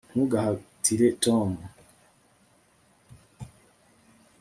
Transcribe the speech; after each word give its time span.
ntugahatire 0.09 1.07
tom 1.23 1.49